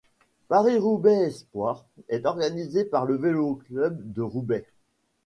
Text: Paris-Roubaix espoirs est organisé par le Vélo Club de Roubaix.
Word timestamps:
Paris-Roubaix 0.47 1.27
espoirs 1.27 1.85
est 2.09 2.25
organisé 2.25 2.85
par 2.85 3.05
le 3.05 3.17
Vélo 3.17 3.57
Club 3.67 3.99
de 4.11 4.23
Roubaix. 4.23 4.65